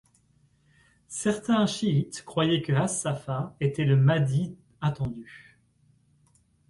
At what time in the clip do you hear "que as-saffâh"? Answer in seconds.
2.63-3.53